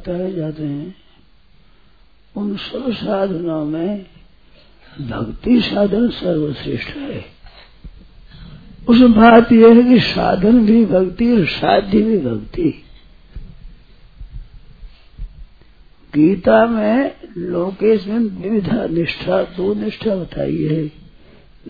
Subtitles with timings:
[0.00, 0.94] बताए जाते हैं,
[2.36, 4.06] उन सब साधनों में
[5.00, 7.24] भक्ति साधन सर्वश्रेष्ठ है।
[8.88, 12.84] उस बात यह है कि साधन भी भक्ति और साध्य भी भक्ति।
[16.14, 20.86] गीता में लोकेश में विविधा निष्ठा, दो निष्ठा बताई है।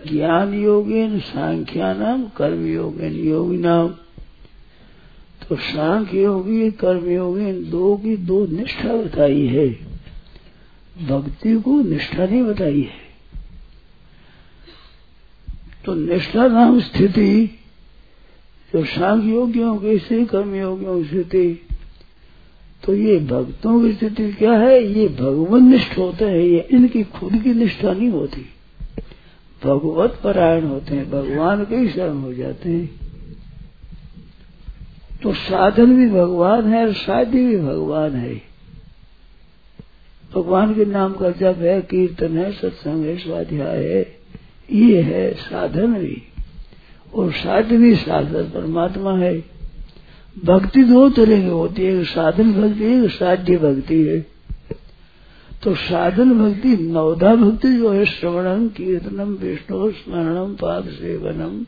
[0.06, 3.95] ज्ञान योगेन, सांख्यानाम कर्म योगेन योगी नाम
[5.50, 9.68] तो सांख्य योगी कर्म योगी दो की दो निष्ठा बताई है।
[11.06, 13.10] भक्ति को निष्ठा नहीं बताई है।
[15.84, 17.59] तो निष्ठा नाम स्थिति,
[18.73, 21.66] जो सांख्य योगियों की से कर्म योगियों की स्थिति
[22.84, 24.84] तो ये भक्तों की स्थिति क्या है?
[24.84, 28.40] ये भगवान निष्ठ होते हैं, ये इनकी खुद की निष्ठा नहीं होती।
[29.65, 33.09] भगवत परायण होते हैं, भगवान के ही शरण हो जाते हैं।
[35.23, 38.35] तो साधन भी भगवान है और शादी भी भगवान है।
[40.35, 44.16] भगवान के नाम का जप है, कीर्तन है, सत्संग है, स्वाध्याय है,
[44.73, 46.23] ये है साधन भी।
[47.15, 49.38] और साध्य भी साधन, परमात्मा है।
[50.45, 54.27] भक्ति दो तरह की होती है साधन भक्ति, एक साध्य भक्ति है।
[55.62, 61.66] तो साधन भक्ति नवधा भक्ति जो है श्रवणम कीर्तनम विष्णु स्मरणम पाद सेवनम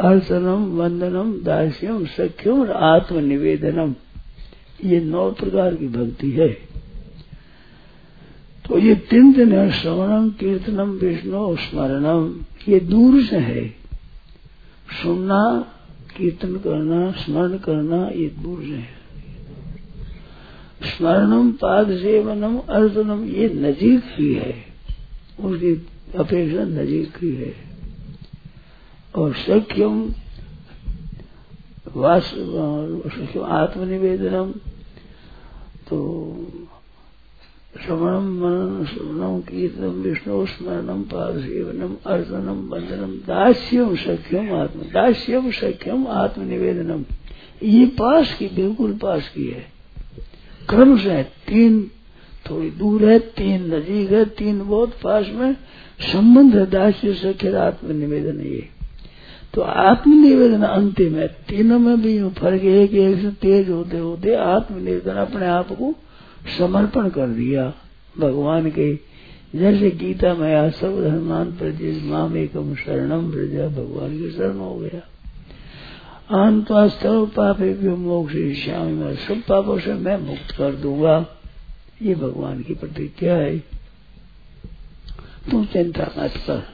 [0.00, 3.94] अर्चनम, वंदनम, दास्यम, सख्यम और आत्मनिवेदनम।
[4.84, 6.48] ये नौ प्रकार की भक्ति है।
[8.68, 13.68] तो ये तीन दिन है, श्रवणम, कीर्तनम, विष्णु स्मरणम। ये दूर से है।
[15.02, 15.72] सुनना,
[16.16, 19.02] कीर्तन करना, स्मरण करना, ये दूर से है।
[20.82, 24.54] स्मरणम पाद सेवनम अर्जुनम ये नजीक ही है।
[25.40, 25.86] उसकी
[26.18, 27.71] अपेक्षा नजीक ही है।
[29.16, 30.14] और सख्यम
[31.96, 32.34] वास
[33.44, 34.50] आत्मनिवेदनम।
[35.88, 36.36] तो
[37.84, 46.06] श्रवणम मनन श्रवणम कीर्तनम, विष्णु स्मरणम पाद सेवनम अर्चनम बंधनम दास्यम सख्यम आत्म, दास्यम सख्यम
[46.06, 47.04] आत्मनिवेदनम।
[47.62, 49.72] ये पास की, बिल्कुल पास की है।
[50.68, 51.90] क्रम से तीन,
[52.50, 55.56] थोड़ी दूर है, तीन नजीक है, तीन बहुत पास में
[56.00, 58.71] संबंध है, दास्य सख्य, आत्मनिवेदन ये।
[59.54, 64.34] तो आत्मनिवेदन अंतिम है। तीनों में भी फ़र्क है कि एक से तेज होते होते
[64.34, 65.94] आत्मनिवेदन अपने आप को
[66.58, 67.74] समर्पण कर दिया
[68.18, 68.94] भगवान के।
[69.54, 74.74] जैसे गीता में आ सब धर्मान प्रदेश माम एकम शरणम प्रजा भगवान के शरण हो
[74.74, 75.00] गया।
[76.46, 81.26] अंतस्तव पापे भी मोक्ष श्यामी सब पापों से मैं मुक्त कर दूँगा।
[82.02, 83.58] ये भगवान की प्रतिज्ञा है।
[85.50, 86.71] तुम चिंता मत कर।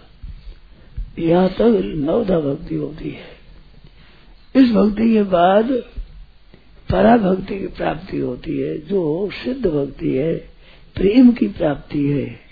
[1.19, 3.37] यहाँ तक नवधा भक्ति होती है।
[4.55, 5.71] इस भक्ति के बाद
[6.91, 10.35] परा भक्ति की प्राप्ति होती है जो सिद्ध भक्ति है
[10.97, 12.49] प्रेम की प्राप्ति है।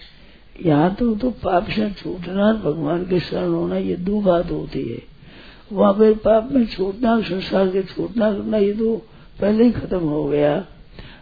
[0.67, 4.83] यहाँ तक तो, तो पाप से छूटना भगवान के शरण होना ये दो बात होती
[4.89, 5.03] है।
[5.73, 8.97] वहाँ पर पाप में छूटना संसार के छूटना करना ये तो
[9.41, 10.67] पहले ही खत्म हो गया।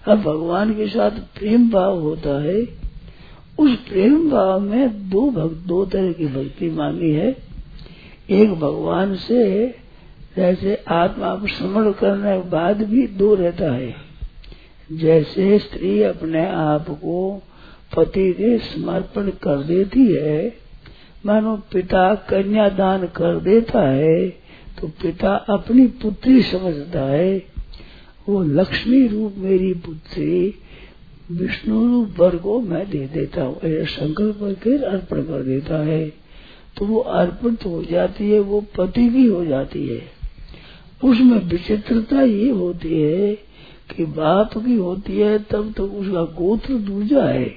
[0.09, 2.84] अब भगवान के साथ प्रेम भाव होता है
[3.59, 7.29] उस प्रेम भाव में दो भक्त दो तरह की भक्ति मांगी है।
[8.33, 9.45] एक भगवान से
[10.37, 13.95] जैसे आत्मा को समर्ण करने के बाद भी दो रहता है।
[14.91, 17.43] जैसे स्त्री अपने आप को
[17.97, 20.53] पति के समर्पण कर देती है,
[21.27, 24.29] मानो पिता कन्या दान कर देता है
[24.81, 27.37] तो पिता अपनी पुत्री समझता है,
[28.29, 30.55] वो लक्ष्मी रूप मेरी पुत्री
[31.33, 36.13] विष्णु रूप वर को मैं दे देता हूँ। ऐसा संकल्प करके अर्पण कर देता है।
[36.77, 40.03] तो वो अर्पण तो हो जाती है, वो पति की हो जाती है।
[41.05, 43.35] उसमें विचित्रता ये होती है
[43.97, 47.55] कि बाप की होती है, तब तो उसका गोत्र दूजा है।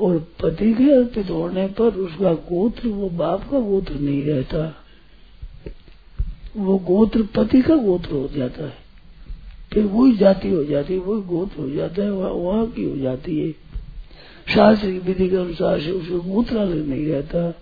[0.00, 4.76] और पति के अर्पित होने पर उसका गोत्र, वो बाप का गोत्र नहीं रहता।
[6.56, 8.83] वो गोत्र पति का गोत्र हो जाता है।
[9.74, 13.38] फिर वही जाति हो जाती है, वही गोत्र हो जाता है, वहाँ की हो जाती
[13.38, 13.64] है।
[14.54, 17.54] शास्त्र की विधि के अनुसार से उसका गोत्र अलग नहीं रहता।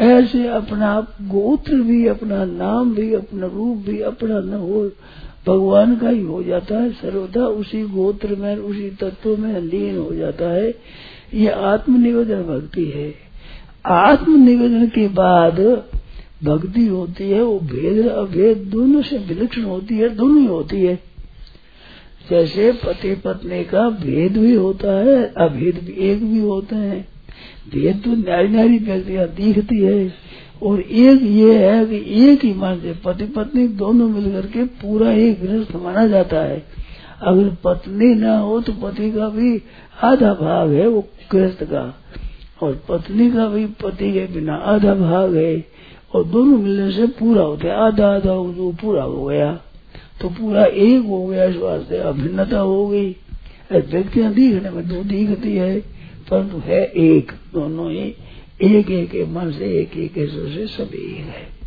[0.00, 4.90] ऐसे अपना गोत्र भी, अपना नाम भी, अपना रूप भी, अपना न हो,
[5.46, 10.14] भगवान का ही हो जाता है। सर्वदा उसी गोत्र में, उसी तत्व में लीन हो
[10.14, 10.74] जाता है।
[11.34, 13.14] ये आत्मनिवेदन भक्ति है।
[13.86, 15.82] आत्मनिवेदन के बाद
[16.44, 21.08] भक्ति होती है, वो भेद, अभेद दोनों से विलक्षण होती है, दोनों ही होती है।
[22.30, 27.08] जैसे पति पत्नी का भेद भी होता है, अभेद भी एक भी होते हैं।
[27.74, 30.12] भेद तो नारी नारी व्यक्तियाँ दिखती है।
[30.62, 35.42] और एक ये है कि एक ही मानते पति पत्नी दोनों मिलकर के पूरा एक
[35.42, 36.62] गृहस्थ माना जाता है।
[37.22, 39.62] अगर पत्नी ना हो तो पति का भी
[40.02, 41.94] आधा भाग है वो गृहस्थ का।
[42.62, 45.66] और पत्नी का भी पति के बिना आधा भाग है।
[46.14, 49.60] और दोनों मिलने से पूरा होता है, आधा आधा वो पूरा हो गया।
[50.20, 53.16] तो पूरा एक हो गया, इस वास्ते अभिन्नता हो गई।
[53.72, 55.80] व्यक्तियाँ दिखने में दो दिखती है,
[56.30, 58.14] परंतु है एक, दोनों ही,
[58.62, 61.58] एक एक मन से, एक एक से सब एक है।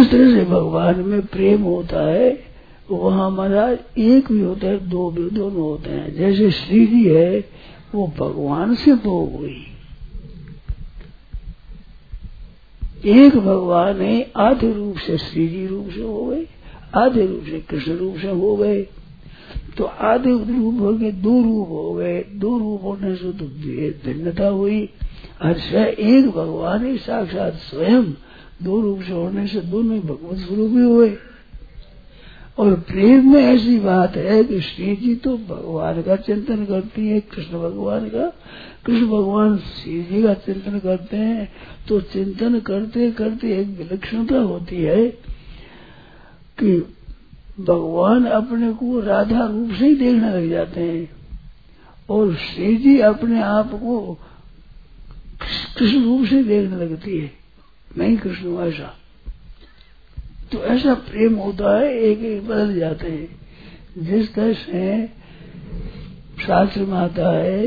[0.00, 2.44] इस तरह से भगवान में प्रेम होता है,
[2.90, 7.44] वहाँ महाराज एक भी होता है, दो भी दोनों होते हैं। जैसे श्री जी है,
[7.94, 9.64] वो भगवान से दो हुई।
[13.06, 16.46] एक भगवान है आधे रूप से श्री जी रूप से हो गए
[16.94, 18.82] आधे रूप से, कृष्ण रूप से हो गए।
[19.78, 23.44] तो आधे रूप हो गए, दो रूप हो गए। दो रूप होने से तो
[24.06, 24.88] भिन्नता हुई।
[25.42, 28.04] हर्ष एक भगवान ही साक्षात स्वयं
[28.62, 31.16] दो रूप से होने से दोनों ही भगवत स्वरूप ही हुए।
[32.58, 37.20] और प्रेम में ऐसी बात है कि श्री जी तो भगवान का चिंतन करती है,
[37.20, 38.32] कृष्ण भगवान का।
[38.86, 41.52] कृष्ण भगवान श्री जी का चिंतन करते हैं।
[41.88, 45.28] तो चिंतन करते करते एक विलक्षणता होती है
[46.58, 46.76] कि
[47.60, 51.08] भगवान अपने को राधा रूप से ही देखने लग जाते हैं।
[52.10, 53.98] और श्री जी अपने आप को
[55.76, 57.30] कृष्ण रूप से देखने लगती है।
[57.98, 58.94] मैं ही कृष्ण हूँ ऐसा
[60.52, 65.06] तो ऐसा प्रेम होता है एक एक बदल जाते हैं। जिस तरह से
[66.38, 67.66] शास्त्र में आता है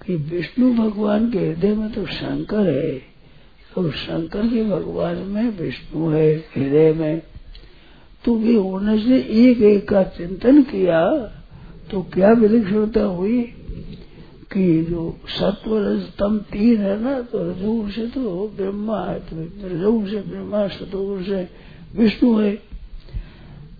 [0.00, 3.00] कि विष्णु भगवान के हृदय में तो शंकर है,
[3.78, 7.22] और शंकर के भगवान में विष्णु है, हृदय में।
[8.24, 11.00] तो वे होने से एक एक का चिंतन किया
[11.90, 13.42] तो क्या विलक्षणता हुई?
[14.52, 15.78] कि जो सत्व
[16.18, 19.36] तम तीन है ना तो रजोगुण से तो ब्रह्मा है तो
[19.68, 21.48] रजोगुण से ब्रह्मा सतोगुण से
[21.96, 22.52] विष्णु है।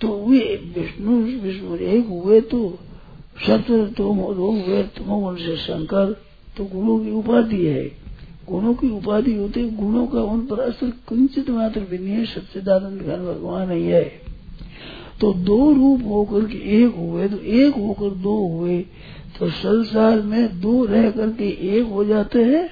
[0.00, 0.40] तो वे
[0.76, 2.78] विष्णु विष्णु एक हुए तो
[3.46, 6.12] सत्व तो हुए, तुम उनसे शंकर
[6.56, 7.84] तो गुणों की उपाधि है।
[8.48, 13.02] गुणों की उपाधि होते गुणों का उन पर असर किंचित मात्र भी नहीं है, सच्चिदानंद
[13.02, 14.29] भगवान ही है।
[15.20, 18.84] तो दो रूप होकर के एक हुए तो एक होकर दो हुए
[19.38, 21.48] तो संसार में दो रह करके
[21.78, 22.70] एक हो जाते हैं,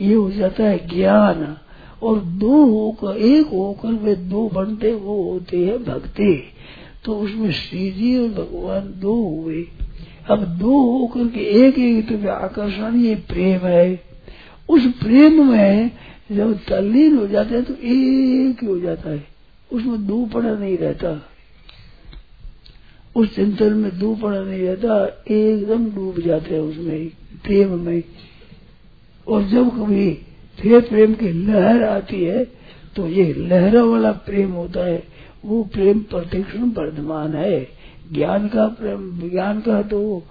[0.00, 1.56] ये हो जाता है ज्ञान,
[2.02, 6.42] और दो होकर, एक होकर वे दो बनते, वो होते हैं भक्ति।
[7.04, 9.64] तो उसमें श्री जी और भगवान दो हुए।
[10.30, 14.00] अब दो होकर के एक एक तो आकर्षण, ये प्रेम है।
[14.68, 15.90] उस प्रेम में
[16.32, 19.29] जब तल्लीन हो जाते हैं तो एक ही हो जाता है।
[19.72, 21.22] उसमें दो पड़ा नहीं रहता।
[23.16, 27.08] उस चिंतन में दो पड़ा नहीं रहता, एकदम डूब जाते हैं उसमें,
[27.44, 28.02] प्रेम में।
[29.28, 30.18] और जब कभी
[30.60, 32.44] फिर प्रेम की लहर आती है
[32.96, 35.02] तो ये लहरों वाला प्रेम होता है।
[35.44, 37.68] वो प्रेम प्रतिक्षण वर्धमान है।
[38.12, 40.22] ज्ञान का प्रेम, ज्ञान का तो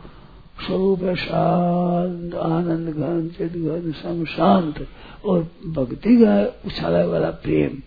[0.67, 4.87] स्वरूप है शांत, आनंद घन चित घन शांत।
[5.25, 7.79] और भक्ति का उछाला वाला प्रेम।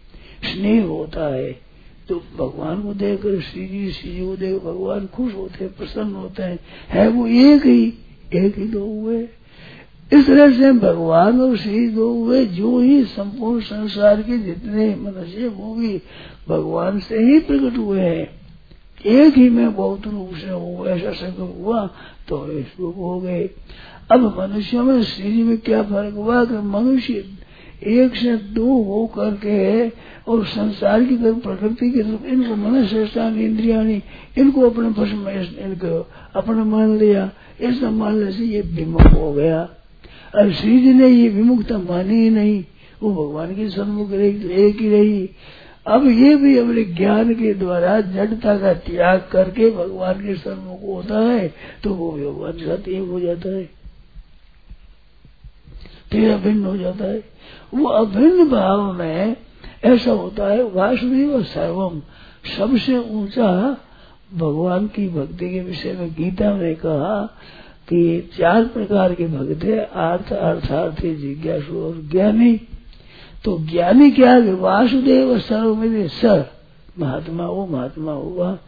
[0.44, 1.60] स्नेह होता है।
[2.08, 6.14] तो भगवान को देखकर श्री जी श्री जी को देख भगवान खुश होते हैं, प्रसन्न
[6.14, 6.58] होते हैं।
[6.88, 7.94] है वो एक ही
[8.34, 9.28] एक ही दो हुए।
[10.12, 15.48] इस तरह से भगवान और श्री दो हुए, जो ही संपूर्ण संसार के जितने मनुष्य
[15.48, 16.02] भी
[16.48, 18.42] भगवान से ही प्रकट हुए हैं।
[19.06, 21.86] एक ही में बहुत रूप से हो, ऐसा संकल्प हुआ
[22.28, 22.36] तो
[22.92, 23.50] हो गए।
[24.12, 26.44] अब मनुष्यों में, श्री में क्या फ़र्क हुआ?
[26.44, 27.24] कि मनुष्य
[27.86, 29.88] एक से दो हो करके
[30.28, 33.82] और संसार की तरफ़, प्रकृति की तरफ़, इनको मन मनुष्य इंद्रिया
[34.42, 39.68] इनको अपने पशु में इनको अपने मान लिया। ऐसा मानने से ये विमुख हो गया।
[40.36, 42.64] और श्री जी ने ये विमुखता मानी ही नहीं।
[43.02, 45.30] वो भगवान की सन्मुख एक ही रही।
[45.86, 51.20] अब ये भी अपने ज्ञान के द्वारा जड़ता का त्याग करके भगवान के सन्मुख होता
[51.20, 53.81] है तो वो भगवान के साथ एक हो जाता है।
[56.12, 57.24] फिर अभिन्न हो जाता है।
[57.74, 59.36] वो अभिन्न भाव में
[59.84, 62.02] ऐसा होता है, वासुदेव सर्वम।
[62.58, 63.80] सबसे ऊँचा
[64.34, 67.36] भगवान की भक्ति के विषय में गीता में कहा
[67.88, 72.60] कि चार प्रकार के भक्त है अर्थ अर्थार्थी, जिज्ञासु और ज्ञानी।
[73.44, 74.54] तो ज्ञानी क्या है?
[74.54, 76.50] वासुदेव सर्वमित सर।
[76.98, 78.58] महात्मा वो महात्मा हुआ।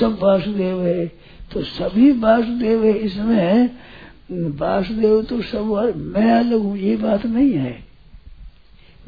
[0.00, 1.06] सब वासुदेव है।
[1.52, 3.70] तो सभी वासुदेव है इसमें
[4.32, 5.64] वासुदेव तो सब
[5.96, 7.84] मैं अलग हूँ, ये बात नहीं है।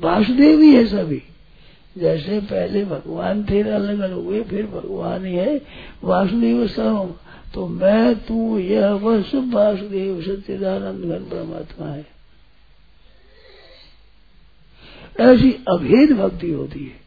[0.01, 1.23] वासुदेव ही है सभी।
[1.99, 5.61] जैसे पहले भगवान थे, अलग अलग हुए, फिर भगवान ही है।
[6.05, 7.15] वासुदेव सर्व
[7.55, 12.07] तो मैं, तू, यह, वह सब वासुदेव, सच्चिदानंद घन परमात्मा है।
[15.21, 17.01] ऐसी अभेद भक्ति होती है।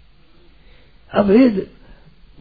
[1.13, 1.67] अभेद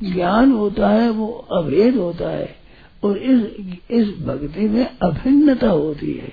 [0.04, 2.57] ज्ञान होता है, वो अभेद होता है।
[3.02, 6.32] और इस इस भक्ति में अभिन्नता होती है।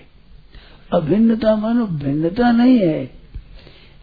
[0.94, 3.12] अभिन्नता मानो भिन्नता नहीं है।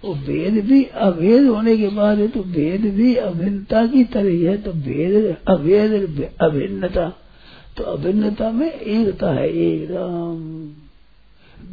[0.05, 4.57] वो भेद भी अभेद होने के बाद है तो भेद भी अभिन्नता की तरह है
[4.57, 7.19] तो भेद, अभेद, अभिन्नता।
[7.77, 10.69] तो अभिन्नता में एकता है, एकदम।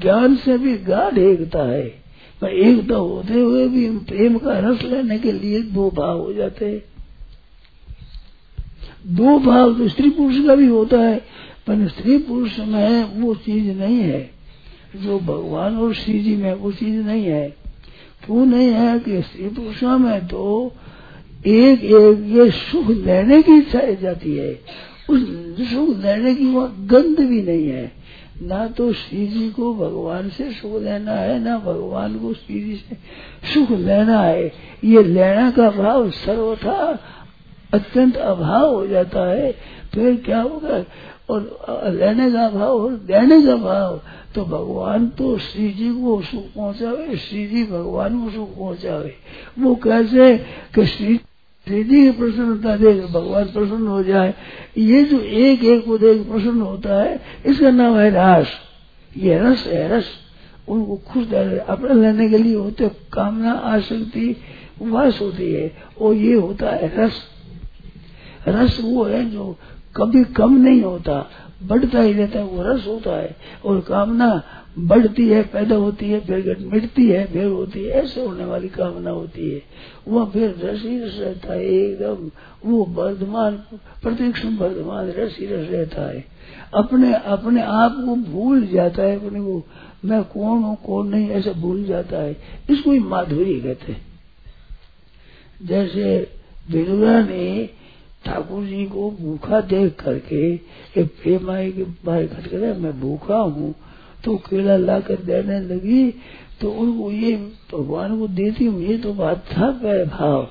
[0.01, 1.99] ज्ञान से भी गाढ़ एकता है।
[2.41, 6.65] पर एकता होते हुए भी प्रेम का रस लेने के लिए दो भाव हो जाते
[6.65, 6.83] हैं।
[9.07, 11.17] दो भाव तो स्त्री पुरुष का भी होता है,
[11.67, 14.31] पर स्त्री पुरुष में वो चीज़ नहीं है।
[14.95, 17.49] जो भगवान और श्री जी में वो चीज़ नहीं है।
[18.25, 20.73] क्यों नहीं है कि स्त्री पुरुषों में तो
[21.47, 24.59] एक एक ये सुख लेने की इच्छा जाती है।
[25.09, 25.21] उस
[25.71, 27.91] सुख लेने की वहाँ गंध भी नहीं है।
[28.41, 32.75] ना तो श्री जी को भगवान से सुख लेना है, ना भगवान को श्री जी
[32.75, 32.95] से
[33.53, 34.53] सुख लेना है।
[34.83, 36.99] ये लेना का भाव सर्वथा
[37.73, 39.51] अत्यंत अभाव हो जाता है
[39.93, 40.85] फिर क्या होगा?
[41.29, 44.01] और लेने का भाव और देने का भाव
[44.35, 49.15] तो भगवान तो श्री जी को सुख पहुंचावे श्री जी भगवान को सुख पहुंचावे।
[49.59, 50.37] वो कैसे?
[50.75, 51.19] कि श्री
[51.67, 54.33] श्री जी की प्रसन्नता देख, भगवान प्रसन्न हो जाए।
[54.77, 58.47] ये जो एक एक को देख प्रसन्न होता है, इसका नाम है रस।
[59.17, 60.05] ये रस है रस।
[60.69, 61.33] उनको खुश
[61.67, 64.37] अपने लेने के लिए होते कामना, आसक्ति,
[64.81, 67.13] वास होती है। और ये होता है रस।
[68.47, 69.57] रस वो है जो
[69.95, 71.29] कभी कम नहीं होता,
[71.63, 74.43] बढ़ता ही रहता है, वो रस होता है और कामना
[74.79, 79.09] बढ़ती है, पैदा होती है, फिर मिटती है, फिर होती है, ऐसे होने वाली कामना
[79.09, 79.61] होती है।
[80.07, 82.31] वह फिर रस ही रस रहता है, एकदम
[82.69, 83.55] वो वर्धमान
[84.03, 86.25] प्रतिक्षण वर्धमान रस ही रस रहता है।
[86.73, 89.63] अपने अपने आप को भूल जाता है, अपने को,
[90.05, 92.37] मैं कौन हूँ, कौन नहीं, ऐसा भूल जाता है।
[92.69, 94.01] इसको ही माधुरी कहते हैं।
[95.65, 96.31] जैसे
[96.71, 97.69] विदुरा ने
[98.25, 100.41] ठाकुर जी को भूखा देख करके
[101.01, 103.73] एक प्रेम के बाहर खटकर मैं भूखा हूँ
[104.25, 106.09] तो केला ला कर देने लगी
[106.61, 107.35] तो उनको ये
[107.73, 109.71] भगवान को देती हूँ, ये तो बात था
[110.05, 110.43] भाव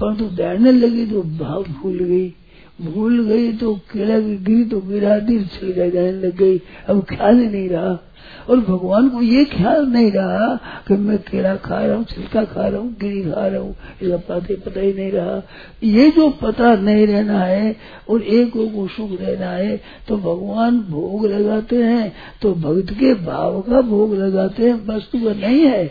[0.00, 2.28] परंतु तो देने लगी तो भाव भूल गई।
[2.78, 7.46] भूल गई तो केला गिरी तो गिरा दिल चल जाने लग गई। अब ख्याल ही
[7.46, 7.98] नहीं रहा।
[8.50, 10.54] और भगवान को ये ख्याल नहीं रहा
[10.88, 14.16] कि मैं केला खा रहा हूँ, छिलका खा रहा हूँ, गिरी खा रहा हूँ। इसका
[14.18, 15.36] पता पता ही नहीं रहा।
[15.84, 17.74] ये जो पता नहीं रहना है
[18.10, 19.76] और एक को सुख रहना है
[20.08, 25.32] तो भगवान भोग लगाते हैं तो भक्त के भाव का भोग लगाते हैं, वस्तु का
[25.36, 25.84] नहीं है।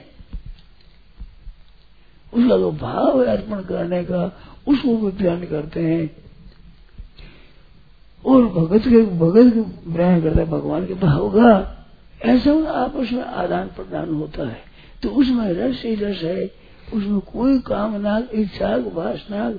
[2.33, 4.25] उसका जो भाव है अर्पण करने का,
[4.67, 6.09] उसको भी ध्यान करते हैं।
[8.25, 9.53] और भगत के, भगत
[9.87, 11.71] ग्रहण करते हैं, भगवान के भाव का
[12.21, 14.61] ऐसा आपस में आदान प्रदान होता है।
[15.03, 19.51] तो उसमें रस ही रस है। उसमें कोई कामना इच्छा वासना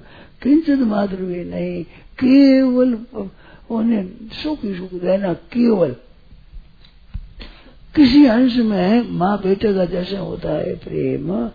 [0.42, 1.85] किंचित मात्र भी नहीं।
[2.25, 2.99] केवल,
[3.70, 4.06] उन्हें
[4.42, 5.96] सुख ही सुख देना, केवल।
[7.96, 11.50] किसी अंश में माँ बेटे का जैसे होता है प्रेम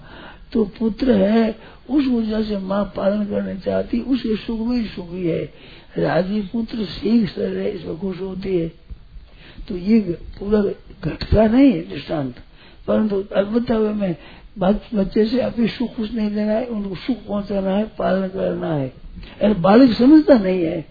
[0.53, 1.55] तो पुत्र है,
[1.89, 5.43] उस ऊर्जा से माँ पालन करना चाहती, उसके सुख में सुखी है।
[5.97, 8.67] राज़ी पुत्र सीख सर इसमें खुश होती है।
[9.67, 9.99] तो ये
[10.39, 10.61] पूरा
[11.03, 12.35] घटता नहीं है दृष्टांत
[12.87, 14.15] परंतु अलबत्ता में
[14.59, 18.93] बच्चे से अभी सुख कुछ नहीं देना है, उनको सुख पहुंचाना है, पालन करना है।
[19.41, 20.85] अरे बालक समझता नहीं है।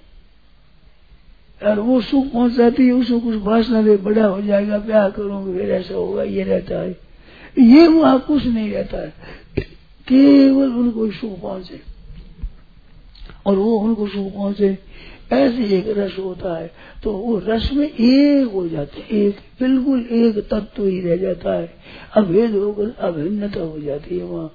[1.63, 5.71] और वो सुख पहुंचाती है उसको कुछ भाषण दे बड़ा हो जाएगा ब्याह करूँगा, फिर
[5.71, 7.10] ऐसा होगा, ये रहता है।
[7.59, 9.15] ये वहाँ कुछ नहीं रहता है।
[10.09, 11.81] केवल उनको सुख पहुँचे।
[13.47, 14.79] और वो उनको सुख पहुँचे।
[15.33, 16.71] ऐसे एक रस होता है
[17.03, 21.73] तो वो रस में एक हो जाते एक, बिल्कुल एक तत्व ही रह जाता है।
[22.15, 24.53] अभेद होकर अभिन्नता हो जाती है वहाँ।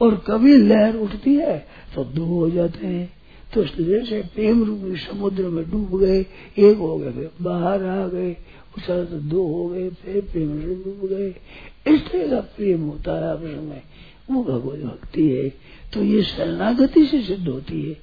[0.00, 1.58] और कभी लहर उठती है
[1.94, 3.12] तो दो हो जाते हैं।
[3.54, 6.20] तो जैसे प्रेम रूपी समुद्र में डूब गए,
[6.58, 8.36] एक हो गए बाहर आ गए
[8.78, 11.34] उछल तो दो हो गए, फिर प्रेम से डूब गए।
[11.94, 13.82] इस तरह का प्रेम होता है आपस में,
[14.30, 15.48] वो भगवत भक्ति है।
[15.92, 17.98] तो ये शरणागति से सिद्ध होती है।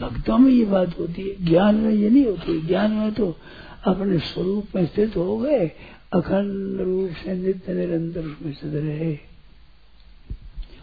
[0.00, 3.36] भक्तों में ये बात होती है, ज्ञान में ये नहीं होती। ज्ञान में तो
[3.84, 5.70] अपने स्वरूप में स्थित हो गए,
[6.12, 9.18] अखंड रूप से नित्य निरंतर में स्थित रहे।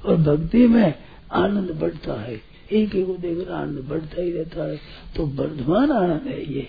[0.05, 0.93] और भक्ति में
[1.31, 2.41] आनंद बढ़ता है।
[2.71, 4.79] एक एक को देखकर आनंद बढ़ता ही रहता है।
[5.15, 6.67] तो वर्धमान आनंद है ये।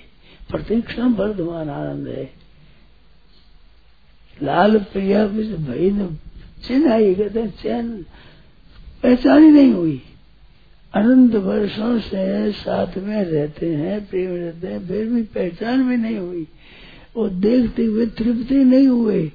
[0.52, 2.32] प्रतिक्षण वर्धमान आनंद है।
[4.42, 6.08] लाल प्रिया भाई ने
[6.66, 8.04] चिन्ह आई, कहते हैं, चैन
[9.02, 10.02] पहचान ही नहीं हुई।
[10.94, 16.16] अनंत वर्षों से साथ में रहते हैं, प्रेम रहते हैं, फिर भी पहचान भी नहीं
[16.16, 16.46] हुई।
[17.16, 19.32] और देखते हुए तृप्ति नहीं हुए।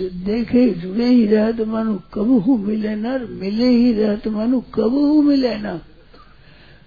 [0.00, 5.22] देखे जुड़े ही रहे तो मानो, कब मिले न मिले ही रहे तो मानो, कब
[5.24, 5.80] मिले न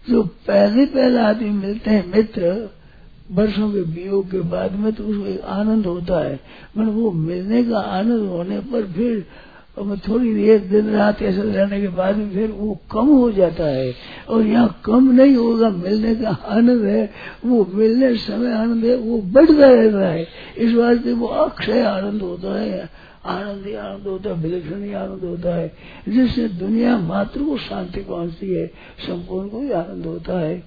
[0.10, 2.70] जो पहले पहले आदमी मिलते हैं मित्र,
[3.32, 6.40] वर्षों के वियोग के बाद में तो उसको एक आनंद होता है।
[6.78, 9.26] मतलब वो मिलने का आनंद होने पर फिर
[10.08, 13.94] थोड़ी देर, दिन रात ऐसे रहने के बाद में फिर वो कम हो जाता है।
[14.30, 17.10] और यहाँ कम नहीं होगा, मिलने का आनंद है,
[17.46, 20.28] वो मिलने समय आनंद है, वो बढ़ता रहता है।
[20.58, 22.90] इस वास्ते वो अक्षय आनंद होता है।
[23.26, 25.74] आनंद ही आनंद होता है, विलक्षण ही आनंद होता है।
[26.10, 28.68] जिससे दुनिया मात्र को शांति पहुँचती है,
[29.00, 30.64] संपूर्ण को ही आनंद होता है।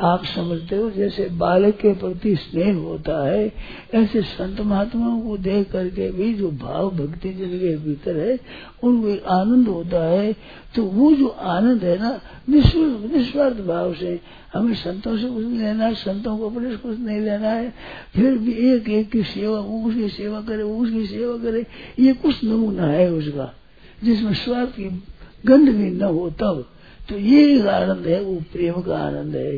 [0.00, 3.52] आप समझते हो, जैसे बालक के प्रति स्नेह होता है,
[3.94, 8.38] ऐसे संत महात्माओं को देख करके भी जो भाव भक्ति जिनके भीतर है
[8.82, 10.32] उनको एक आनंद होता है।
[10.74, 14.20] तो वो जो आनंद है ना निस्वार्थ निस्वार्थ भाव से
[14.54, 17.74] हमें संतों से कुछ नहीं लेना है संतों को अपने से कुछ नहीं लेना है।
[18.14, 21.66] फिर भी एक एक की सेवा, वो उसकी सेवा करे, वो उसकी सेवा करे,
[21.98, 23.54] ये कुछ नमूना है उसका,
[24.04, 25.02] जिसमें स्वार्थ की
[25.46, 26.64] गंध भी न हो तब।
[27.12, 29.56] तो ये आनंद है, वो प्रेम का आनंद है।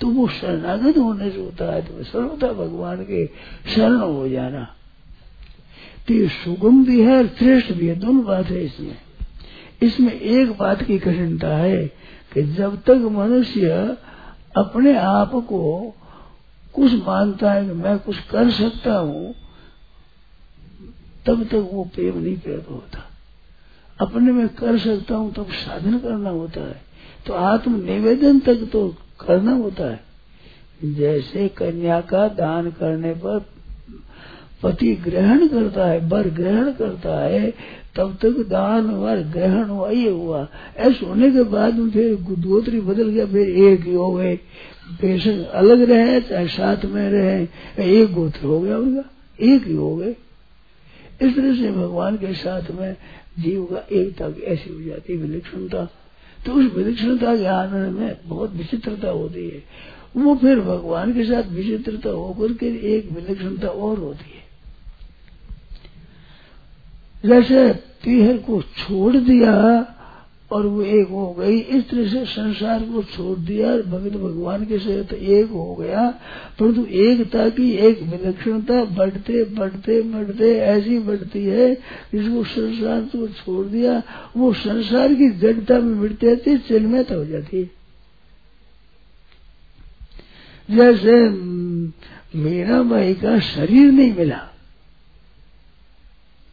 [0.00, 3.26] तो वो शरणागत होने से होता है तो सर्वथा भगवान के
[3.74, 4.62] शरण हो जाना।
[6.08, 8.96] तो ये सुगम भी है और श्रेष्ठ भी है, दोनों बात है इसमें।
[9.82, 11.86] इसमें एक बात की कठिनता है
[12.34, 13.96] कि जब तक मनुष्य
[14.56, 15.94] अपने आप को
[16.74, 19.34] कुछ मानता है कि मैं कुछ कर सकता हूँ,
[21.26, 23.08] तब तक वो प्रेम नहीं पैदा होता।
[24.02, 26.82] अपने में कर सकता हूँ, तब साधन करना होता है।
[27.26, 28.88] तो आत्म निवेदन तक तो
[29.26, 30.00] करना होता है।
[30.84, 33.44] जैसे कन्या का दान करने पर
[34.62, 37.54] पति ग्रहण करता है, वर ग्रहण करता है,
[37.96, 42.80] तब तक दान, वर ग्रहण हुआ ये हुआ। ऐसे होने के बाद में फिर गोत्री
[42.80, 44.36] बदल गया, फिर एक ही हो गए।
[44.90, 47.48] बेशक अलग रहे, चाहे साथ में रहे,
[48.00, 49.10] एक गोत्र हो गया उनका,
[49.40, 50.16] एक ही हो गए।
[51.22, 52.96] इस तरह से भगवान के साथ में
[53.38, 55.84] जीव का एकता ऐसी हो जाती है, विलक्षणता।
[56.46, 59.64] तो उस विलक्षणता के आनंद में बहुत विचित्रता होती है।
[60.16, 64.42] वो फिर भगवान के साथ विचित्रता होकर के एक विलक्षणता और होती है।
[67.28, 67.72] जैसे
[68.04, 69.52] तीहर को छोड़ दिया
[70.52, 74.78] और वो एक हो गई। इस तरह से संसार को छोड़ दिया भगत भगवान के
[74.78, 76.08] साथ एक हो गया।
[76.60, 81.74] परंतु एकता की एक विलक्षणता बढ़ते बढ़ते बढ़ते, ऐसी बढ़ती है,
[82.12, 84.02] जिसको संसार को छोड़ दिया,
[84.36, 87.82] वो संसार की जड़ता में मिटते रहती चिन्मयता हो जाती है।
[90.70, 91.28] जैसे
[92.34, 94.48] मीरा भाई का शरीर नहीं मिला,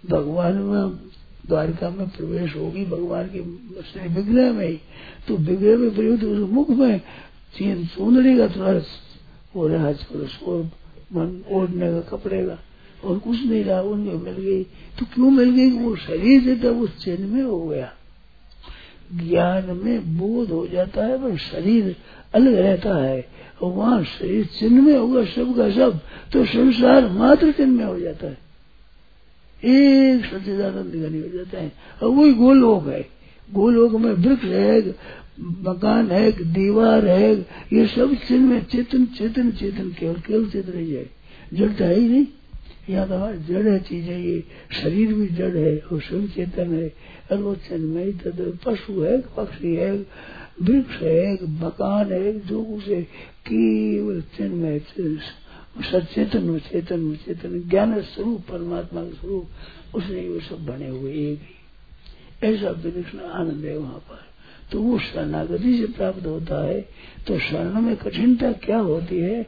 [0.09, 1.08] भगवान में
[1.49, 3.39] द्वारिका में प्रवेश होगी, भगवान के
[3.81, 4.79] श्री विग्रह में ही।
[5.27, 7.01] तो विग्रह में प्रयुक्त उस मुख में
[7.57, 8.81] चीन सुंदरी का थोड़ा
[9.55, 9.87] हो रहा
[10.45, 10.71] और
[11.13, 12.59] मन ओढ़ने का कपड़े का।
[13.05, 15.71] और कुछ नहीं रहा उनको मिल गई। तो क्यों मिल गई?
[15.71, 17.93] वो शरीर से तब उस चिन्ह में हो गया।
[19.15, 21.95] ज्ञान में बोध हो जाता है, पर शरीर
[22.33, 23.27] अलग रहता है।
[23.61, 25.99] और वहाँ शरीर चिन्ह में होगा सब का सब
[26.33, 28.48] तो संसार मात्र चिन्ह में हो जाता है।
[29.65, 31.71] एक सच्चिदानंद घनी हो जाता है।
[32.03, 33.07] और वही गोलोक है।
[33.53, 34.89] गोलोक में वृक्ष है,
[35.39, 37.35] मकान है, दीवार है,
[37.73, 41.09] ये सब चिन्ह में चेतन चेतन चेतन, केवल केवल चेतन ही है
[41.53, 42.25] जड़ तो है ही नहीं।
[42.89, 44.43] यहाँ तो हमारी जड़ है, चीज़ है ये।
[44.81, 46.93] शरीर भी जड़ है और सब चेतन है।
[47.31, 48.31] और वो चिन्ह में तो
[48.65, 49.91] पशु है, पक्षी है,
[50.61, 53.01] वृक्ष है मकान है, जो कुछ है
[53.47, 55.19] केवल चिन्ह
[55.77, 59.47] सचेतन चेतन चेतन। ज्ञान स्वरूप, परमात्मा का स्वरूप,
[59.95, 61.55] उसने वो सब बने हुए एक ही।
[62.43, 64.29] ऐसा विलक्षण आनंद है वहाँ पर।
[64.71, 66.81] तो वो शरणागति से प्राप्त होता है।
[67.27, 69.47] तो शरण में कठिनता क्या होती है?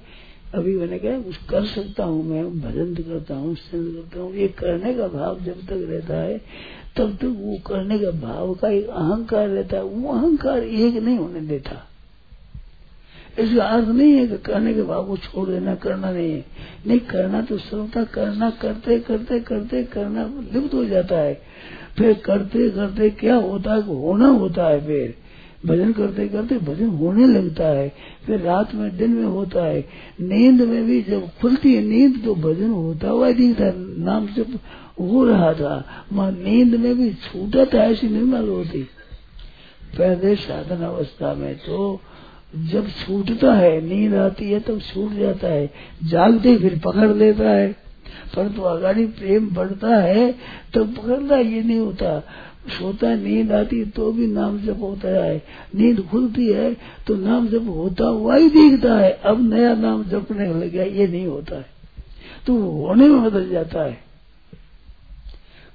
[0.56, 4.48] अभी मैंने कहा, कुछ कर सकता हूँ मैं, भजन करता हूँ सिंध करता हूँ। ये
[4.48, 6.42] करने का भाव जब तक रहता है,
[6.98, 11.18] तब तक वो करने का भाव का एक अहंकार रहता है। वो अहंकार एक नहीं
[11.18, 11.91] होने देता।
[13.40, 16.46] इसका अर्थ नहीं है कि करने के भाव को छोड़ देना, करना नहीं है।
[16.88, 21.42] नहीं, करना तो सर्वता करना, करते करते करते, करना लिप्त हो जाता है।
[21.98, 25.16] फिर करते करते क्या होता है होना होता है फिर।
[25.66, 27.92] भजन करते करते भजन होने लगता है।
[28.26, 29.82] फिर रात में, दिन में होता है।
[30.22, 33.72] नींद में भी जब खुलती है नींद तो भजन होता हुआ दिखता
[34.04, 34.42] नाम से
[35.02, 38.84] हो रहा था वहाँ नींद में भी छूटा था ऐसी निर्मल होती।
[39.98, 42.02] पहले साधन अवस्था में तो
[42.56, 47.76] जब छूटता है, नींद आती है, तब छूट जाता है। जागते फिर पकड़ लेता है।
[48.36, 50.36] परंतु अगाड़ी प्रेम बढ़ता है,
[50.74, 52.20] तब पकड़ना ये नहीं होता।
[52.68, 55.44] सोता नींद आती तो भी नाम जप होता है।
[55.76, 60.48] नींद खुलती है तो नाम जप होता हुआ ही दिखता है। अब नया नाम जपने
[60.48, 61.66] लग गया, ये नहीं होता है।
[62.48, 64.11] तो होने में बदल जाता है।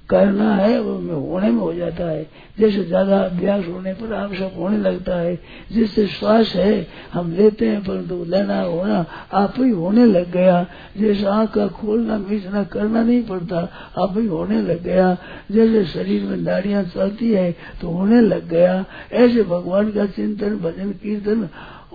[0.09, 4.33] करना है, वो में होने में हो जाता है। जैसे ज़्यादा अभ्यास होने पर आप
[4.33, 5.39] सब होने लगता है,
[5.71, 10.65] जिससे श्वास है, हम लेते हैं, परंतु लेना होना आप ही होने लग गया।
[10.97, 13.57] जैसे आँख का खोलना, मीचना करना नहीं पड़ता,
[13.97, 15.17] आप ही होने लग गया।
[15.51, 20.91] जैसे शरीर में नाड़ियाँ चलती है तो होने लग गया। ऐसे भगवान का चिंतन, भजन,
[20.91, 21.49] कीर्तन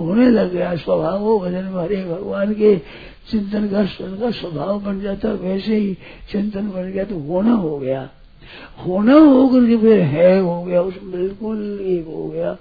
[0.06, 2.76] होने लग गया। स्वभाव हो भजन में हरे भगवान के।
[3.30, 3.84] चिंतन का
[4.20, 5.94] का स्वभाव बन जाता वैसे ही
[6.32, 8.10] चिंतन बन गया तो होना हो गया।
[8.86, 12.56] होना होकर के फिर है हो गया उसमें बिल्कुल एक हो गया।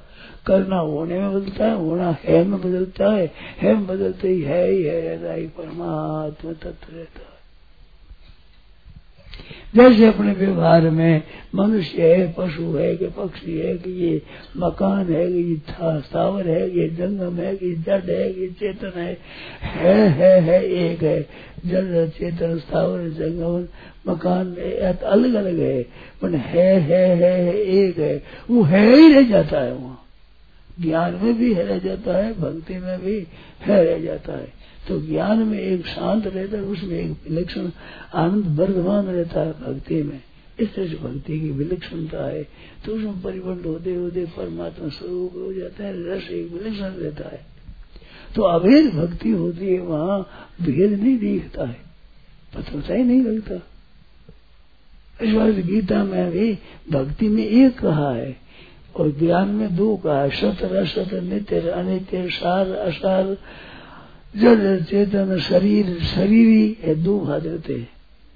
[0.45, 4.71] करना होने में बदलता है, होना है में बदलता है। है में बदलते ही है
[4.71, 7.30] ही है ही परमात्मा तत्व रहता
[9.75, 11.23] जैसे अपने व्यवहार में
[11.55, 14.21] मनुष्य है पशु है कि पक्षी है कि ये
[14.57, 18.99] मकान है कि ये था, स्थावर है कि जंगम है कि जड़ है कि चेतन
[18.99, 19.17] है।
[19.61, 21.21] है है है एक है।
[21.65, 23.67] जड़ चेतन स्थावर जंगम
[24.11, 24.55] मकान
[25.03, 25.83] अलग अलग है।
[26.21, 29.97] पर है है है है एक है। वो है ही रह जाता है वहाँ।
[30.81, 33.27] ज्ञान में भी है रह जाता है भक्ति में भी
[33.61, 37.69] है रह जाता है। तो ज्ञान में एक शांत रहता है, उसमें एक विलक्षण
[38.15, 40.21] आनंद वर्धमान रहता है भक्ति में।
[40.59, 42.43] इस तरह से भक्ति की विलक्षणता है
[42.85, 47.45] तो उसमें परिवर्तन होते होते परमात्मा स्वरूप हो जाता है, रस एक विलक्षण रहता है।
[48.35, 50.19] तो अभेद भक्ति होती है, वहाँ
[50.61, 51.79] भेद नहीं दिखता है
[52.53, 53.55] पता ही नहीं लगता।
[55.19, 56.53] इस बार गीता में भी
[56.91, 58.35] भक्ति में एक कहा है,
[58.95, 63.37] और ज्ञान में दो कहा है, सत असत नित्य, अनित्य, सार, असार
[64.37, 67.89] जड़ चेतन शरीर शरीर ही दो भाग रहते हैं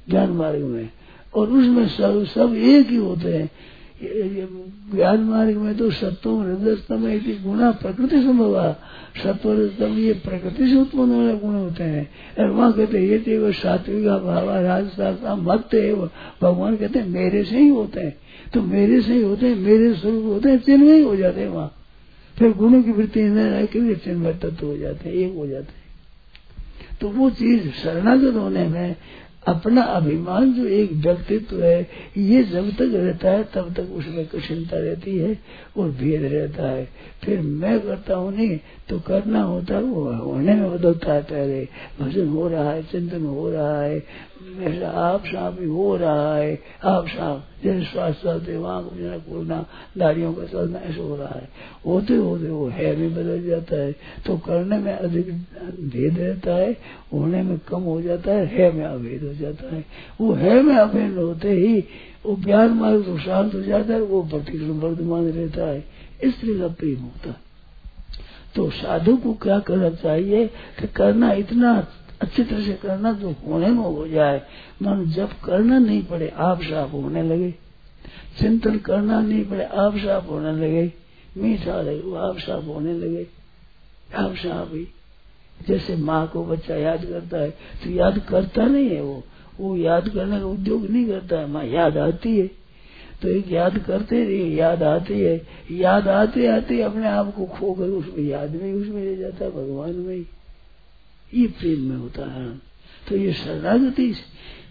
[0.10, 0.90] ज्ञान मार्ग में।
[1.36, 3.50] और उसमें सब सब एक ही होते हैं।
[4.96, 7.02] ज्ञान मार्ग में तो सत्वम रजस्तम
[7.44, 8.76] गुणा प्रकृति संभव
[9.24, 14.06] सत्व ये प्रकृति से उत्पन्न वाले गुण होते हैं। और वहाँ कहते ये तो सात्विक
[14.06, 18.16] भाव राजसा भक्त है भगवान कहते हैं, मेरे से ही होते हैं।
[18.54, 21.50] तो मेरे से ही होते हैं, मेरे स्वरूप होते हैं चिन्ह ही हो जाते हैं
[21.50, 21.74] वहाँ।
[22.40, 25.85] फिर गुणों की वृत्ति न चिन्ह तत्व हो जाते हैं, एक हो जाते हैं।
[27.06, 28.96] तो वो चीज़ शरणागत होने में
[29.48, 34.78] अपना अभिमान जो एक व्यक्तित्व है, ये जब तक रहता है, तब तक उसमें कठिनता
[34.78, 35.40] रहती है
[35.78, 36.90] और भेद रहता है।
[37.24, 41.68] फिर मैं करता हूँ नहीं तो करना होता है वो होने में बदलता है पहले
[42.02, 44.04] भजन हो रहा है, चिंतन हो रहा है,
[44.58, 49.66] मेरा आप साफ़ भी हो रहा है, आप साफ़ जैसे श्वास चलते वहाँ मेरा खोलना
[49.98, 51.50] दाढ़ियों का चलना ऐसा हो रहा है।
[51.86, 53.92] होते होते वो है भी बदल जाता है
[54.26, 55.32] तो करने में अधिक
[55.90, 56.72] भेद रहता है,
[57.14, 59.86] होने में कम हो जाता है है में अभेद हो जाता है।
[60.22, 61.80] वो है में अभेद होते ही,
[62.26, 65.84] वो ज्ञान मार्ग तो शांत हो जाता है, वो प्रतिक्रम वर्धमान रहता है।
[66.24, 67.45] इस तरह का प्रेम होता है।
[68.56, 71.88] तो साधु को क्या करना चाहिए कि करना इतना
[72.22, 74.42] अच्छी तरह से करना जो होने में हो जाए।
[74.82, 77.52] मन जब करना नहीं पड़े, आप साफ़ होने लगे।
[78.42, 80.94] चिंतन करना नहीं पड़े, आप साफ़ होने लगे।
[81.38, 83.28] मीठा लगे आप साफ़ होने लगे।
[84.16, 84.88] आप साफ़ ही।
[85.68, 89.24] जैसे माँ को बच्चा याद करता है तो याद करता नहीं है वो।
[89.60, 92.65] वो याद करने का उद्योग नहीं करता है, माँ याद आती है।
[93.22, 97.84] तो एक याद करते रहिए, याद आती है। याद आते आते अपने आप को खोकर
[97.84, 100.26] उसमें याद में उसमें रह जाता है, भगवान में
[101.34, 102.62] ये प्रेम में होता है।
[103.10, 104.14] तो ये शरणागति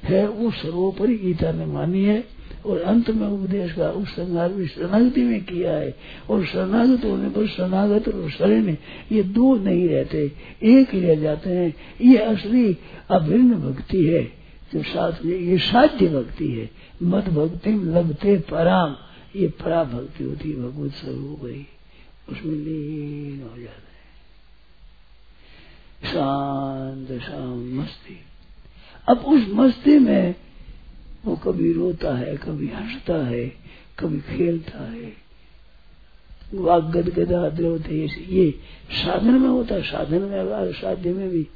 [0.05, 2.25] है वो सर्वोपरि गीता ने मानी है
[2.67, 5.95] और अंत में उपदेश का उपसंहार भी शरणागति में किया है।
[6.31, 8.77] और शरणागत होने पर शरणागत और शरण,
[9.13, 12.79] ये दो नहीं रहते, एक ही रह जाते हैं। ये असली
[13.11, 14.44] अभिन्न भक्ति है।
[14.75, 16.71] जो साथ में ये साध्य भक्ति है।
[17.03, 18.97] मत भक्ति लगते पराम,
[19.37, 21.67] ये परा भक्ति होती है, भगवत स्वरूप ही
[22.29, 23.95] उसमें लीन हो जाता है।
[26.13, 28.21] शांत शांत मस्ती।
[29.09, 30.35] अब उस मस्ती में
[31.25, 33.49] वो कभी रोता है, कभी हंसता है,
[33.99, 35.25] कभी खेलता है।
[36.55, 38.51] वाक गदगदा द्रवते ये
[38.91, 41.47] साधन में होता है, साधन में साध्य में भी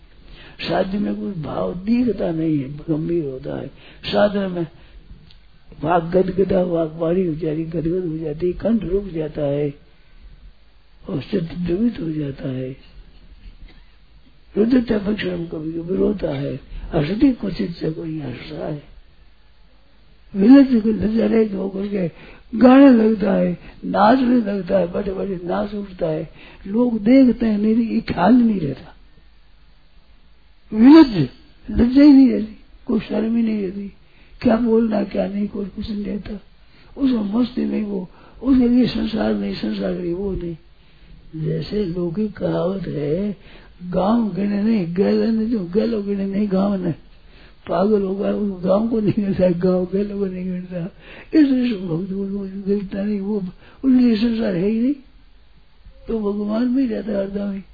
[0.61, 3.66] साध्य में कोई भाव दिखता नहीं है, गंभीर होता है।
[4.05, 4.66] साधन में
[5.85, 9.75] वाक गदगदा वाकवाड़ी हो जाती, गदगद हो जाती, कंठ रुक जाता है,
[11.09, 12.77] और चित्त द्रवित हो जाता है।
[14.57, 16.61] रुद्रता पक्षम कभी कभी रोता है
[16.94, 18.83] हंसती क्वचित से कोई हंस रहा है
[20.37, 22.09] विलज लजरे होकर के
[22.59, 26.31] गाने लगता है नाचने लगता है बड़े बड़े नाच उठता है।
[26.66, 28.94] लोग देखते हैं, नहीं, ये ख्याल नहीं रहता।
[30.72, 31.28] विलज
[31.70, 33.92] लज्जा ही नहीं रहती, कोई शर्म ही नहीं रहती।
[34.40, 36.40] क्या बोलना, क्या नहीं, कोई कुछ नहीं रहता।
[36.96, 38.09] उसमें मस्ती नहीं वो,
[38.42, 40.57] उसके लिए संसार नहीं संसार नहीं वो नहीं।
[41.44, 43.37] जैसे लौकिक कहावत है,
[43.90, 46.94] गाँव गिने नहीं, गैल जो गैलो गिने नहीं, गाँव ने
[47.68, 48.33] पागल होगा
[48.68, 50.85] गाँव को नहीं गिरता गाँव के को नहीं गिरता
[51.35, 54.94] इसलिए भक्त को गिरता नहीं, वो, उसके लिए संसार है ही नहीं।
[56.09, 57.64] तो भगवान में रहता है हरदम ही।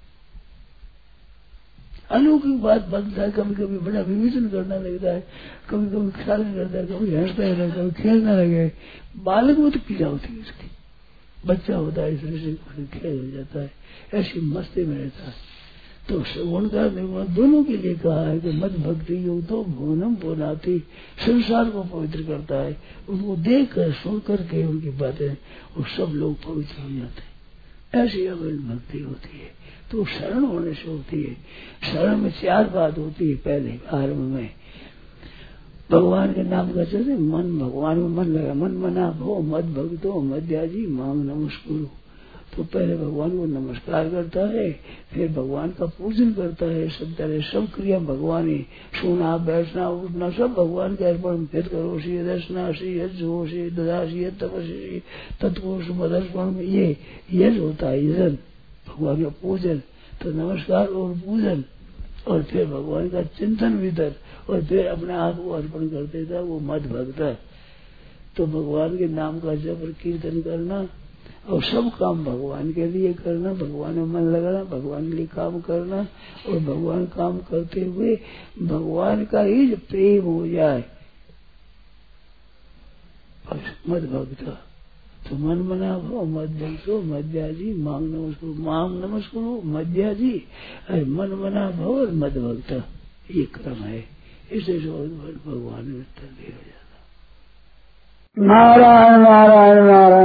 [2.14, 5.26] अलौकिक बात बनता है कभी कभी बड़ा विवेचन करना लगता है
[5.70, 8.72] कभी कभी ख्याल करता है, कभी हंसता है, कभी खेलना लगे
[9.16, 10.70] बालक में तो पीड़ा होती है उसकी।
[11.46, 13.72] बच्चा होता है, इसलिए खेल हो जाता है।
[14.14, 15.54] ऐसी मस्ती में रहता है।
[16.08, 20.78] तो श्रवणकार निर्माण दोनों के लिए कहा है कि मत भक्ति योग तो भुवनम बोलाती
[21.26, 22.76] संसार को पवित्र करता है।
[23.08, 25.36] उनको देख कर सुन करके उनकी बातें,
[25.76, 27.34] वो सब लोग पवित्र हो जाते हैं।
[28.06, 29.63] ऐसी अवैध भक्ति होती है।
[29.94, 31.34] तो शरण होने से होती है।
[31.92, 34.50] शरण में चार बात होती है पहले आरंभ में।
[35.90, 40.20] भगवान के नाम का चलते मन, भगवान में मन लगा, मन मना भो मत भक्तो
[40.20, 41.84] मध्याजी मांग नमस्कुरु।
[42.56, 44.80] तो पहले भगवान को नमस्कार करता है,
[45.12, 48.66] फिर भगवान का पूजन करता है, सब तरह, सब क्रिया भगवान ही।
[49.02, 55.02] सोना, बैठना, उठना, सब भगवान के अर्पण। फिर करो सी दर्शनाशी यजोशी ददासी तपसी
[55.40, 56.96] तत्वोष, मदर्पण, ये
[57.32, 58.38] यज होता है यजन
[58.94, 59.78] भगवान का पूजन
[60.22, 61.64] तो नमस्कार, और पूजन।
[62.28, 64.14] और फिर भगवान का चिंतन भीतर
[64.50, 67.38] और फिर अपने आप को अर्पण कर देता, वो मत भक्त
[68.36, 70.86] तो भगवान के नाम का जब कीर्तन करना,
[71.48, 75.60] और सब काम भगवान के लिए करना, भगवान में मन लगाना, भगवान के लिए काम
[75.60, 76.00] करना,
[76.48, 78.16] और भगवान काम करते हुए
[78.62, 80.84] भगवान का ही प्रेम हो जाए
[83.88, 84.42] मत भक्त
[85.30, 90.44] तो मन मना हो, मध्यो मध्या जी, मांग नमस्कार मांग नमस्कार मध्याजी
[90.88, 92.84] अरे मन मना भव और मध भक्त,
[93.30, 94.04] ये क्रम है।
[94.52, 100.24] इसे भगवान में भी हो। जाता नारायण नारायण नारायण।